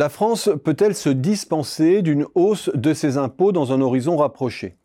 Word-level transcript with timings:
La 0.00 0.08
France 0.08 0.48
peut-elle 0.64 0.94
se 0.94 1.10
dispenser 1.10 2.00
d'une 2.00 2.24
hausse 2.34 2.70
de 2.72 2.94
ses 2.94 3.18
impôts 3.18 3.52
dans 3.52 3.74
un 3.74 3.82
horizon 3.82 4.16
rapproché? 4.16 4.78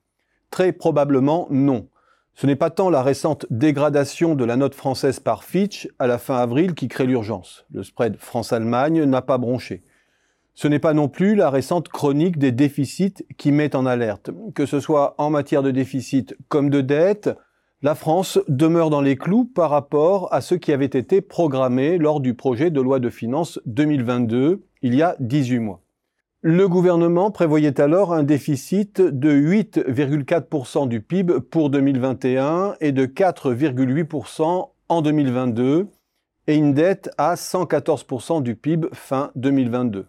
Très 0.51 0.73
probablement 0.73 1.47
non. 1.49 1.87
Ce 2.33 2.45
n'est 2.45 2.57
pas 2.57 2.69
tant 2.69 2.89
la 2.89 3.01
récente 3.01 3.45
dégradation 3.49 4.35
de 4.35 4.43
la 4.43 4.57
note 4.57 4.75
française 4.75 5.21
par 5.21 5.45
Fitch 5.45 5.87
à 5.99 6.07
la 6.07 6.17
fin 6.17 6.35
avril 6.35 6.73
qui 6.73 6.89
crée 6.89 7.05
l'urgence. 7.05 7.65
Le 7.71 7.83
spread 7.83 8.17
France-Allemagne 8.17 9.05
n'a 9.05 9.21
pas 9.21 9.37
bronché. 9.37 9.85
Ce 10.53 10.67
n'est 10.67 10.79
pas 10.79 10.93
non 10.93 11.07
plus 11.07 11.35
la 11.35 11.49
récente 11.49 11.87
chronique 11.87 12.37
des 12.37 12.51
déficits 12.51 13.25
qui 13.37 13.53
met 13.53 13.73
en 13.73 13.85
alerte. 13.85 14.31
Que 14.53 14.65
ce 14.65 14.81
soit 14.81 15.15
en 15.17 15.29
matière 15.29 15.63
de 15.63 15.71
déficit 15.71 16.35
comme 16.49 16.69
de 16.69 16.81
dette, 16.81 17.29
la 17.81 17.95
France 17.95 18.37
demeure 18.49 18.89
dans 18.89 18.99
les 18.99 19.15
clous 19.15 19.45
par 19.45 19.69
rapport 19.69 20.33
à 20.33 20.41
ce 20.41 20.55
qui 20.55 20.73
avait 20.73 20.85
été 20.85 21.21
programmé 21.21 21.99
lors 21.99 22.19
du 22.19 22.33
projet 22.33 22.69
de 22.69 22.81
loi 22.81 22.99
de 22.99 23.09
finances 23.09 23.61
2022, 23.65 24.65
il 24.85 24.93
y 24.93 25.01
a 25.01 25.15
18 25.19 25.57
mois. 25.57 25.81
Le 26.43 26.67
gouvernement 26.67 27.31
prévoyait 27.31 27.81
alors 27.81 28.13
un 28.13 28.21
déficit 28.21 29.01
de 29.01 29.31
8,4% 29.31 30.87
du 30.87 31.01
PIB 31.01 31.39
pour 31.39 31.71
2021 31.71 32.75
et 32.81 32.91
de 32.91 33.07
4,8% 33.07 34.69
en 34.87 35.01
2022 35.01 35.87
et 36.45 36.55
une 36.55 36.75
dette 36.75 37.09
à 37.17 37.33
114% 37.33 38.43
du 38.43 38.55
PIB 38.55 38.89
fin 38.93 39.31
2022. 39.33 40.05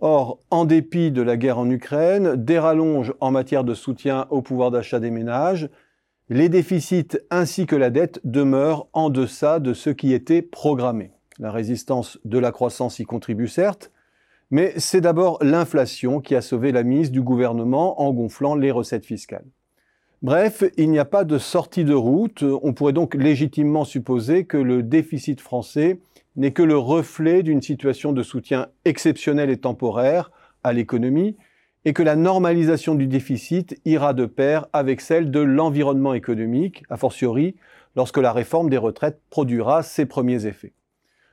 Or, 0.00 0.40
en 0.50 0.64
dépit 0.64 1.12
de 1.12 1.22
la 1.22 1.36
guerre 1.36 1.58
en 1.58 1.70
Ukraine, 1.70 2.34
des 2.34 2.58
rallonges 2.58 3.14
en 3.20 3.30
matière 3.30 3.62
de 3.62 3.74
soutien 3.74 4.26
au 4.30 4.42
pouvoir 4.42 4.72
d'achat 4.72 4.98
des 4.98 5.12
ménages, 5.12 5.70
les 6.28 6.48
déficits 6.48 7.18
ainsi 7.30 7.66
que 7.66 7.76
la 7.76 7.90
dette 7.90 8.20
demeurent 8.24 8.88
en 8.94 9.10
deçà 9.10 9.60
de 9.60 9.74
ce 9.74 9.90
qui 9.90 10.12
était 10.12 10.42
programmé. 10.42 11.12
La 11.38 11.52
résistance 11.52 12.18
de 12.24 12.40
la 12.40 12.50
croissance 12.50 12.98
y 12.98 13.04
contribue 13.04 13.46
certes, 13.46 13.92
mais 14.50 14.72
c'est 14.76 15.00
d'abord 15.00 15.38
l'inflation 15.42 16.20
qui 16.20 16.34
a 16.34 16.40
sauvé 16.40 16.72
la 16.72 16.82
mise 16.82 17.10
du 17.10 17.22
gouvernement 17.22 18.00
en 18.00 18.12
gonflant 18.12 18.54
les 18.54 18.70
recettes 18.70 19.04
fiscales. 19.04 19.44
Bref, 20.22 20.64
il 20.76 20.90
n'y 20.90 20.98
a 20.98 21.04
pas 21.04 21.24
de 21.24 21.38
sortie 21.38 21.84
de 21.84 21.94
route. 21.94 22.42
On 22.42 22.72
pourrait 22.72 22.92
donc 22.92 23.14
légitimement 23.14 23.84
supposer 23.84 24.44
que 24.46 24.56
le 24.56 24.82
déficit 24.82 25.40
français 25.40 26.00
n'est 26.34 26.52
que 26.52 26.62
le 26.62 26.76
reflet 26.76 27.42
d'une 27.42 27.62
situation 27.62 28.12
de 28.12 28.22
soutien 28.22 28.66
exceptionnelle 28.84 29.50
et 29.50 29.58
temporaire 29.58 30.32
à 30.64 30.72
l'économie 30.72 31.36
et 31.84 31.92
que 31.92 32.02
la 32.02 32.16
normalisation 32.16 32.94
du 32.96 33.06
déficit 33.06 33.80
ira 33.84 34.12
de 34.12 34.26
pair 34.26 34.66
avec 34.72 35.00
celle 35.00 35.30
de 35.30 35.40
l'environnement 35.40 36.14
économique, 36.14 36.82
a 36.90 36.96
fortiori 36.96 37.54
lorsque 37.94 38.18
la 38.18 38.32
réforme 38.32 38.70
des 38.70 38.76
retraites 38.76 39.20
produira 39.30 39.82
ses 39.82 40.04
premiers 40.04 40.46
effets. 40.46 40.72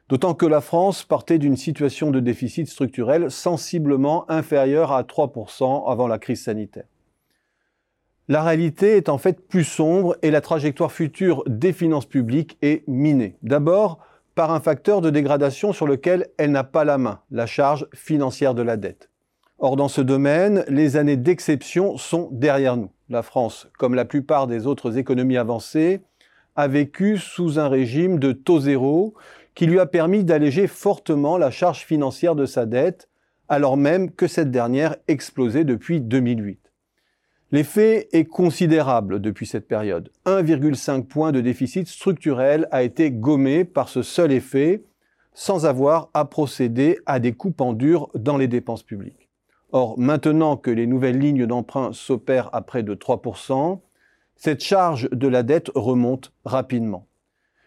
D'autant 0.08 0.36
que 0.36 0.46
la 0.46 0.62
France 0.62 1.04
partait 1.04 1.40
d'une 1.40 1.58
situation 1.58 2.12
de 2.12 2.20
déficit 2.20 2.68
structurel 2.68 3.32
sensiblement 3.32 4.30
inférieure 4.30 4.92
à 4.92 5.02
3% 5.02 5.92
avant 5.92 6.08
la 6.08 6.20
crise 6.20 6.44
sanitaire. 6.44 6.86
La 8.28 8.44
réalité 8.44 8.98
est 8.98 9.10
en 9.10 9.18
fait 9.18 9.48
plus 9.48 9.64
sombre 9.64 10.16
et 10.22 10.30
la 10.30 10.42
trajectoire 10.42 10.92
future 10.92 11.44
des 11.48 11.74
finances 11.74 12.06
publiques 12.06 12.58
est 12.62 12.88
minée. 12.88 13.38
D'abord, 13.42 14.00
par 14.36 14.52
un 14.52 14.60
facteur 14.60 15.02
de 15.02 15.10
dégradation 15.10 15.74
sur 15.74 15.88
lequel 15.88 16.28
elle 16.38 16.52
n'a 16.52 16.64
pas 16.64 16.84
la 16.84 16.98
main, 16.98 17.22
la 17.32 17.46
charge 17.48 17.88
financière 17.94 18.54
de 18.54 18.62
la 18.62 18.78
dette. 18.78 19.10
Or, 19.58 19.76
dans 19.76 19.88
ce 19.88 20.02
domaine, 20.02 20.66
les 20.68 20.98
années 20.98 21.18
d'exception 21.18 21.98
sont 21.98 22.30
derrière 22.32 22.78
nous. 22.78 22.92
La 23.10 23.24
France, 23.24 23.70
comme 23.80 23.96
la 23.96 24.06
plupart 24.06 24.48
des 24.48 24.68
autres 24.68 24.98
économies 24.98 25.38
avancées, 25.38 26.02
a 26.56 26.68
vécu 26.68 27.18
sous 27.18 27.60
un 27.60 27.70
régime 27.70 28.20
de 28.20 28.32
taux 28.32 28.60
zéro 28.60 29.14
qui 29.56 29.66
lui 29.66 29.80
a 29.80 29.86
permis 29.86 30.24
d'alléger 30.24 30.68
fortement 30.68 31.38
la 31.38 31.50
charge 31.50 31.86
financière 31.86 32.36
de 32.36 32.46
sa 32.46 32.66
dette, 32.66 33.10
alors 33.48 33.78
même 33.78 34.12
que 34.12 34.28
cette 34.28 34.52
dernière 34.52 34.98
explosait 35.08 35.64
depuis 35.64 36.02
2008. 36.02 36.60
L'effet 37.52 38.10
est 38.12 38.26
considérable 38.26 39.22
depuis 39.22 39.46
cette 39.46 39.68
période. 39.68 40.12
1,5 40.26 41.06
point 41.06 41.32
de 41.32 41.40
déficit 41.40 41.88
structurel 41.88 42.68
a 42.72 42.84
été 42.84 43.12
gommé 43.12 43.64
par 43.64 43.88
ce 43.88 44.02
seul 44.02 44.32
effet, 44.34 44.84
sans 45.34 45.66
avoir 45.66 46.10
à 46.14 46.26
procéder 46.26 47.00
à 47.06 47.20
des 47.20 47.34
coupes 47.34 47.62
en 47.62 47.74
dur 47.74 48.10
dans 48.14 48.38
les 48.38 48.48
dépenses 48.48 48.84
publiques. 48.84 49.30
Or, 49.72 49.98
maintenant 49.98 50.58
que 50.58 50.72
les 50.72 50.88
nouvelles 50.88 51.20
lignes 51.20 51.46
d'emprunt 51.46 51.94
s'opèrent 51.94 52.50
à 52.54 52.62
près 52.62 52.84
de 52.84 52.96
3%, 52.96 53.80
cette 54.36 54.64
charge 54.64 55.10
de 55.12 55.28
la 55.28 55.44
dette 55.44 55.72
remonte 55.76 56.34
rapidement 56.44 57.08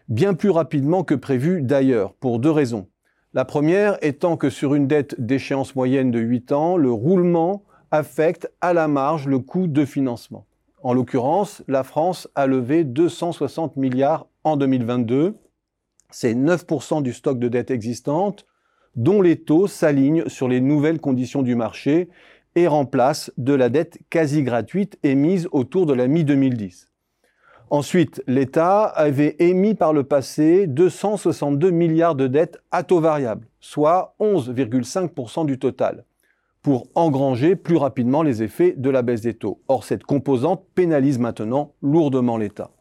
bien 0.09 0.33
plus 0.33 0.49
rapidement 0.49 1.03
que 1.03 1.13
prévu 1.13 1.61
d'ailleurs, 1.61 2.13
pour 2.15 2.39
deux 2.39 2.51
raisons. 2.51 2.87
La 3.33 3.45
première 3.45 4.03
étant 4.03 4.37
que 4.37 4.49
sur 4.49 4.73
une 4.73 4.87
dette 4.87 5.21
d'échéance 5.21 5.75
moyenne 5.75 6.09
de 6.09 6.19
8 6.19 6.51
ans, 6.51 6.77
le 6.77 6.91
roulement 6.91 7.63
affecte 7.91 8.51
à 8.59 8.73
la 8.73 8.87
marge 8.87 9.27
le 9.27 9.37
coût 9.37 9.67
de 9.67 9.85
financement. 9.85 10.47
En 10.81 10.93
l'occurrence, 10.93 11.63
la 11.67 11.83
France 11.83 12.27
a 12.33 12.47
levé 12.47 12.83
260 12.83 13.75
milliards 13.75 14.27
en 14.43 14.57
2022. 14.57 15.35
C'est 16.09 16.33
9% 16.33 17.03
du 17.03 17.13
stock 17.13 17.37
de 17.37 17.47
dette 17.47 17.69
existante, 17.69 18.47
dont 18.95 19.21
les 19.21 19.37
taux 19.37 19.67
s'alignent 19.67 20.27
sur 20.27 20.47
les 20.47 20.61
nouvelles 20.61 20.99
conditions 20.99 21.43
du 21.43 21.55
marché 21.55 22.09
et 22.55 22.65
remplacent 22.65 23.31
de 23.37 23.53
la 23.53 23.69
dette 23.69 23.99
quasi 24.09 24.41
gratuite 24.41 24.97
émise 25.03 25.47
autour 25.51 25.85
de 25.85 25.93
la 25.93 26.07
mi-2010. 26.07 26.88
Ensuite, 27.71 28.23
l'État 28.25 28.83
avait 28.83 29.35
émis 29.37 29.75
par 29.75 29.93
le 29.93 30.03
passé 30.03 30.65
262 30.65 31.69
milliards 31.69 32.15
de 32.15 32.25
dettes 32.25 32.57
à 32.71 32.81
taux 32.81 32.99
variable, 32.99 33.47
soit 33.59 34.15
11,5% 34.19 35.45
du 35.45 35.59
total, 35.59 36.03
pour 36.63 36.87
engranger 36.95 37.55
plus 37.55 37.77
rapidement 37.77 38.23
les 38.23 38.41
effets 38.41 38.73
de 38.75 38.89
la 38.89 39.03
baisse 39.03 39.21
des 39.21 39.35
taux. 39.35 39.61
Or, 39.67 39.83
cette 39.83 40.03
composante 40.03 40.65
pénalise 40.73 41.19
maintenant 41.19 41.73
lourdement 41.83 42.37
l'État. 42.37 42.71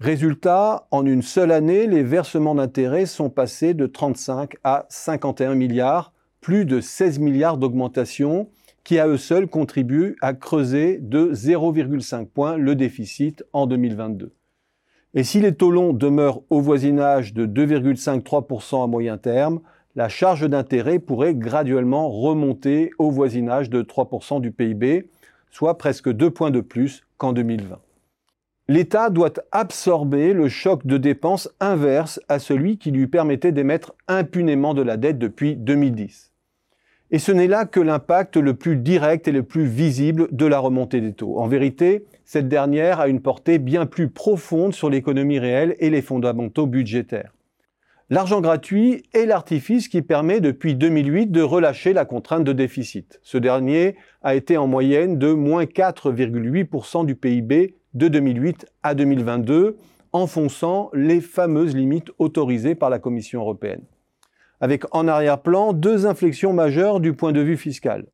Résultat, 0.00 0.86
en 0.90 1.06
une 1.06 1.22
seule 1.22 1.50
année, 1.50 1.86
les 1.86 2.02
versements 2.02 2.54
d'intérêts 2.54 3.06
sont 3.06 3.30
passés 3.30 3.72
de 3.72 3.86
35 3.86 4.56
à 4.64 4.84
51 4.90 5.54
milliards, 5.54 6.12
plus 6.42 6.66
de 6.66 6.80
16 6.82 7.20
milliards 7.20 7.56
d'augmentation, 7.56 8.50
qui 8.84 8.98
à 8.98 9.08
eux 9.08 9.16
seuls 9.16 9.48
contribuent 9.48 10.16
à 10.20 10.34
creuser 10.34 10.98
de 11.00 11.32
0,5 11.32 12.26
points 12.26 12.56
le 12.56 12.74
déficit 12.74 13.44
en 13.52 13.66
2022. 13.66 14.32
Et 15.14 15.24
si 15.24 15.40
les 15.40 15.54
taux 15.54 15.70
longs 15.70 15.92
demeurent 15.92 16.42
au 16.50 16.60
voisinage 16.60 17.34
de 17.34 17.46
2,5-3% 17.46 18.84
à 18.84 18.86
moyen 18.86 19.16
terme, 19.16 19.60
la 19.96 20.08
charge 20.08 20.48
d'intérêt 20.48 20.98
pourrait 20.98 21.34
graduellement 21.34 22.10
remonter 22.10 22.90
au 22.98 23.10
voisinage 23.10 23.70
de 23.70 23.82
3% 23.82 24.40
du 24.40 24.50
PIB, 24.50 25.08
soit 25.50 25.78
presque 25.78 26.10
2 26.10 26.30
points 26.30 26.50
de 26.50 26.60
plus 26.60 27.04
qu'en 27.16 27.32
2020. 27.32 27.78
L'État 28.66 29.10
doit 29.10 29.34
absorber 29.52 30.32
le 30.32 30.48
choc 30.48 30.86
de 30.86 30.96
dépenses 30.96 31.48
inverse 31.60 32.20
à 32.28 32.38
celui 32.38 32.78
qui 32.78 32.90
lui 32.90 33.06
permettait 33.06 33.52
d'émettre 33.52 33.94
impunément 34.08 34.74
de 34.74 34.82
la 34.82 34.96
dette 34.96 35.18
depuis 35.18 35.54
2010. 35.54 36.33
Et 37.10 37.18
ce 37.18 37.32
n'est 37.32 37.46
là 37.46 37.66
que 37.66 37.80
l'impact 37.80 38.36
le 38.36 38.54
plus 38.54 38.76
direct 38.76 39.28
et 39.28 39.32
le 39.32 39.42
plus 39.42 39.66
visible 39.66 40.26
de 40.32 40.46
la 40.46 40.58
remontée 40.58 41.00
des 41.00 41.12
taux. 41.12 41.38
En 41.38 41.46
vérité, 41.46 42.06
cette 42.24 42.48
dernière 42.48 42.98
a 42.98 43.08
une 43.08 43.20
portée 43.20 43.58
bien 43.58 43.86
plus 43.86 44.08
profonde 44.08 44.72
sur 44.72 44.88
l'économie 44.88 45.38
réelle 45.38 45.76
et 45.78 45.90
les 45.90 46.02
fondamentaux 46.02 46.66
budgétaires. 46.66 47.34
L'argent 48.10 48.40
gratuit 48.40 49.02
est 49.12 49.26
l'artifice 49.26 49.88
qui 49.88 50.02
permet 50.02 50.40
depuis 50.40 50.74
2008 50.74 51.30
de 51.30 51.42
relâcher 51.42 51.92
la 51.92 52.04
contrainte 52.04 52.44
de 52.44 52.52
déficit. 52.52 53.18
Ce 53.22 53.38
dernier 53.38 53.96
a 54.22 54.34
été 54.34 54.56
en 54.56 54.66
moyenne 54.66 55.18
de 55.18 55.32
moins 55.32 55.64
4,8% 55.64 57.06
du 57.06 57.14
PIB 57.14 57.74
de 57.94 58.08
2008 58.08 58.66
à 58.82 58.94
2022, 58.94 59.76
enfonçant 60.12 60.90
les 60.92 61.20
fameuses 61.20 61.74
limites 61.74 62.10
autorisées 62.18 62.74
par 62.74 62.90
la 62.90 62.98
Commission 62.98 63.40
européenne 63.40 63.82
avec 64.60 64.84
en 64.94 65.08
arrière-plan 65.08 65.72
deux 65.72 66.06
inflexions 66.06 66.52
majeures 66.52 67.00
du 67.00 67.12
point 67.12 67.32
de 67.32 67.40
vue 67.40 67.56
fiscal. 67.56 68.06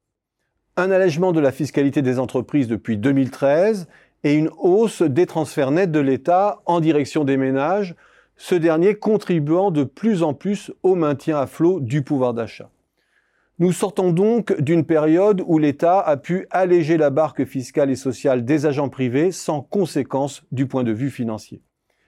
Un 0.77 0.91
allègement 0.91 1.33
de 1.33 1.41
la 1.41 1.53
fiscalité 1.53 2.03
des 2.03 2.19
entreprises 2.19 2.69
depuis 2.69 2.97
2013 2.97 3.89
et 4.25 4.35
une 4.35 4.51
hausse 4.59 5.03
des 5.03 5.27
transferts 5.27 5.71
nets 5.71 5.91
de 5.91 6.01
l'État 6.01 6.61
en 6.67 6.81
direction 6.81 7.25
des 7.25 7.37
ménages, 7.37 7.95
ce 8.37 8.55
dernier 8.55 8.95
contribuant 8.95 9.71
de 9.71 9.85
plus 9.85 10.23
en 10.23 10.35
plus 10.35 10.73
au 10.83 10.95
maintien 10.95 11.39
à 11.39 11.47
flot 11.47 11.81
du 11.81 12.03
pouvoir 12.03 12.35
d'achat. 12.35 12.71
Nous 13.59 13.73
sortons 13.73 14.13
donc 14.13 14.59
d'une 14.59 14.87
période 14.87 15.43
où 15.47 15.59
l'État 15.59 16.01
a 16.01 16.17
pu 16.17 16.47
alléger 16.51 16.97
la 16.97 17.11
barque 17.11 17.45
fiscale 17.45 17.91
et 17.91 17.97
sociale 17.97 18.47
des 18.47 18.65
agents 18.65 18.89
privés 18.89 19.33
sans 19.33 19.61
conséquence 19.61 20.43
du 20.51 20.67
point 20.67 20.83
de 20.83 20.93
vue 20.93 21.11
financier. 21.11 21.61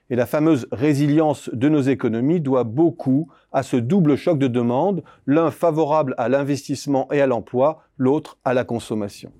Et 0.09 0.15
la 0.15 0.25
fameuse 0.25 0.67
résilience 0.71 1.49
de 1.53 1.69
nos 1.69 1.81
économies 1.81 2.41
doit 2.41 2.65
beaucoup 2.65 3.29
à 3.51 3.63
ce 3.63 3.77
double 3.77 4.15
choc 4.15 4.37
de 4.37 4.47
demande, 4.47 5.03
l'un 5.25 5.49
favorable 5.49 6.13
à 6.17 6.29
l'investissement 6.29 7.07
et 7.11 7.21
à 7.21 7.27
l'emploi, 7.27 7.83
l'autre 7.97 8.37
à 8.43 8.53
la 8.53 8.63
consommation. 8.63 9.31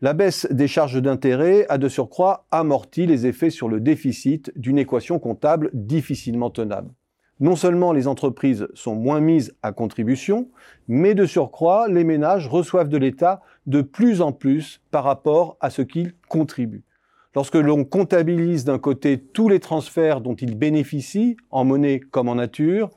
La 0.00 0.14
baisse 0.14 0.48
des 0.50 0.66
charges 0.66 1.00
d'intérêt 1.00 1.64
a 1.68 1.78
de 1.78 1.88
surcroît 1.88 2.46
amorti 2.50 3.06
les 3.06 3.26
effets 3.26 3.50
sur 3.50 3.68
le 3.68 3.78
déficit 3.78 4.50
d'une 4.56 4.78
équation 4.78 5.20
comptable 5.20 5.70
difficilement 5.74 6.50
tenable. 6.50 6.90
Non 7.38 7.56
seulement 7.56 7.92
les 7.92 8.08
entreprises 8.08 8.66
sont 8.74 8.94
moins 8.94 9.20
mises 9.20 9.54
à 9.62 9.72
contribution, 9.72 10.48
mais 10.88 11.14
de 11.14 11.26
surcroît, 11.26 11.88
les 11.88 12.04
ménages 12.04 12.48
reçoivent 12.48 12.88
de 12.88 12.96
l'État 12.96 13.42
de 13.66 13.82
plus 13.82 14.22
en 14.22 14.32
plus 14.32 14.80
par 14.90 15.04
rapport 15.04 15.56
à 15.60 15.70
ce 15.70 15.82
qu'ils 15.82 16.14
contribuent. 16.28 16.84
Lorsque 17.34 17.54
l'on 17.54 17.84
comptabilise 17.84 18.64
d'un 18.64 18.78
côté 18.78 19.18
tous 19.18 19.48
les 19.48 19.58
transferts 19.58 20.20
dont 20.20 20.34
ils 20.34 20.56
bénéficient, 20.56 21.36
en 21.50 21.64
monnaie 21.64 21.98
comme 21.98 22.28
en 22.28 22.34
nature, 22.34 22.90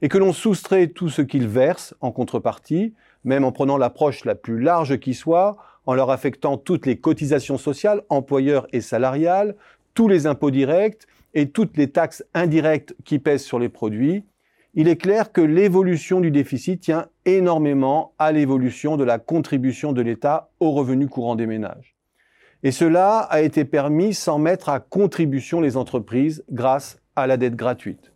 et 0.00 0.08
que 0.08 0.16
l'on 0.16 0.32
soustrait 0.32 0.88
tout 0.88 1.10
ce 1.10 1.20
qu'ils 1.20 1.46
versent 1.46 1.94
en 2.00 2.10
contrepartie, 2.10 2.94
même 3.24 3.44
en 3.44 3.52
prenant 3.52 3.76
l'approche 3.76 4.24
la 4.24 4.34
plus 4.34 4.60
large 4.60 4.98
qui 4.98 5.12
soit, 5.12 5.58
en 5.84 5.94
leur 5.94 6.10
affectant 6.10 6.56
toutes 6.56 6.86
les 6.86 6.96
cotisations 6.96 7.58
sociales, 7.58 8.02
employeurs 8.08 8.66
et 8.72 8.80
salariales, 8.80 9.56
tous 9.94 10.08
les 10.08 10.26
impôts 10.26 10.50
directs 10.50 11.06
et 11.34 11.50
toutes 11.50 11.76
les 11.76 11.90
taxes 11.90 12.24
indirectes 12.32 12.96
qui 13.04 13.18
pèsent 13.18 13.44
sur 13.44 13.58
les 13.58 13.68
produits, 13.68 14.24
il 14.74 14.88
est 14.88 14.96
clair 14.96 15.32
que 15.32 15.42
l'évolution 15.42 16.20
du 16.20 16.30
déficit 16.30 16.80
tient 16.80 17.08
énormément 17.26 18.14
à 18.18 18.32
l'évolution 18.32 18.96
de 18.96 19.04
la 19.04 19.18
contribution 19.18 19.92
de 19.92 20.00
l'État 20.00 20.48
aux 20.60 20.70
revenus 20.70 21.10
courants 21.10 21.36
des 21.36 21.46
ménages. 21.46 21.94
Et 22.62 22.70
cela 22.70 23.18
a 23.18 23.40
été 23.40 23.64
permis 23.64 24.14
sans 24.14 24.38
mettre 24.38 24.68
à 24.68 24.80
contribution 24.80 25.60
les 25.60 25.76
entreprises 25.76 26.44
grâce 26.50 26.98
à 27.16 27.26
la 27.26 27.36
dette 27.36 27.56
gratuite. 27.56 28.12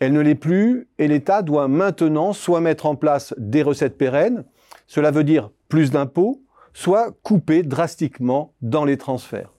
Elle 0.00 0.12
ne 0.12 0.20
l'est 0.20 0.34
plus 0.34 0.88
et 0.98 1.08
l'État 1.08 1.42
doit 1.42 1.68
maintenant 1.68 2.32
soit 2.32 2.60
mettre 2.60 2.86
en 2.86 2.96
place 2.96 3.34
des 3.36 3.62
recettes 3.62 3.98
pérennes, 3.98 4.44
cela 4.86 5.10
veut 5.10 5.24
dire 5.24 5.50
plus 5.68 5.90
d'impôts, 5.90 6.42
soit 6.72 7.12
couper 7.22 7.62
drastiquement 7.62 8.54
dans 8.62 8.84
les 8.84 8.96
transferts. 8.96 9.52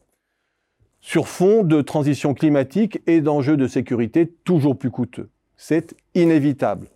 Sur 1.01 1.27
fond 1.27 1.63
de 1.63 1.81
transition 1.81 2.33
climatique 2.33 3.01
et 3.05 3.21
d'enjeux 3.21 3.57
de 3.57 3.67
sécurité 3.67 4.27
toujours 4.43 4.77
plus 4.77 4.91
coûteux. 4.91 5.29
C'est 5.55 5.95
inévitable. 6.15 6.87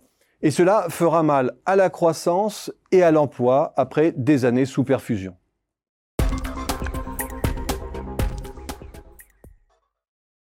Et 0.42 0.50
cela 0.50 0.86
fera 0.88 1.22
mal 1.22 1.52
à 1.66 1.76
la 1.76 1.90
croissance 1.90 2.72
et 2.92 3.02
à 3.02 3.10
l'emploi 3.10 3.72
après 3.76 4.12
des 4.16 4.44
années 4.44 4.64
sous 4.64 4.84
perfusion. 4.84 5.34